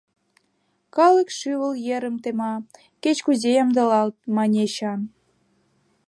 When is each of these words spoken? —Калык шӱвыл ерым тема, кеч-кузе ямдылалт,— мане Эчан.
—Калык 0.95 1.29
шӱвыл 1.37 1.73
ерым 1.95 2.15
тема, 2.23 2.53
кеч-кузе 3.03 3.49
ямдылалт,— 3.63 4.15
мане 4.35 4.59
Эчан. 4.67 4.99